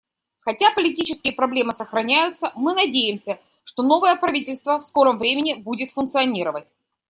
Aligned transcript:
Хотя 0.39 0.73
политические 0.73 1.33
проблемы 1.33 1.73
сохраняются, 1.73 2.51
мы 2.55 2.73
надеемся, 2.73 3.39
что 3.63 3.83
новое 3.83 4.15
правительство 4.15 4.79
в 4.79 4.83
скором 4.83 5.19
времени 5.19 5.61
будет 5.61 5.91
функционировать. 5.91 6.67